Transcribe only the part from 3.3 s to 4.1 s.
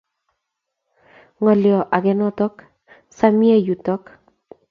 mie yutok